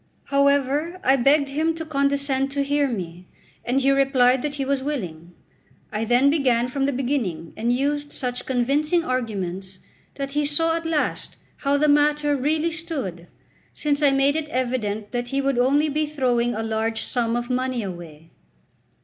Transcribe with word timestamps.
However, 0.33 0.99
I 1.03 1.15
begged 1.15 1.49
him 1.49 1.75
to 1.75 1.85
condescend 1.85 2.49
to 2.53 2.63
hear 2.63 2.87
me, 2.87 3.27
and 3.63 3.81
he 3.81 3.91
replied 3.91 4.41
that 4.41 4.55
he 4.55 4.65
was 4.65 4.81
willing. 4.81 5.35
I 5.91 6.05
then 6.05 6.31
began 6.31 6.69
from 6.69 6.85
the 6.87 6.91
beginning, 6.91 7.53
and 7.55 7.71
used 7.71 8.11
such 8.11 8.47
convincing 8.47 9.03
arguments 9.03 9.77
that 10.15 10.31
he 10.31 10.43
saw 10.43 10.75
at 10.75 10.87
last 10.87 11.35
how 11.57 11.77
the 11.77 11.87
matter 11.87 12.35
really 12.35 12.71
stood, 12.71 13.27
since 13.75 14.01
I 14.01 14.09
made 14.09 14.35
it 14.35 14.49
evident 14.49 15.11
that 15.11 15.27
he 15.27 15.39
would 15.39 15.59
only 15.59 15.87
be 15.87 16.07
throwing 16.07 16.55
a 16.55 16.63
large 16.63 17.03
sum 17.03 17.35
of 17.35 17.51
money 17.51 17.83
away. 17.83 18.31